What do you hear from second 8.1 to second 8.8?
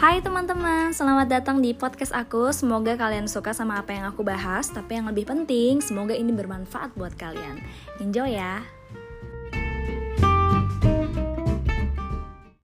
ya!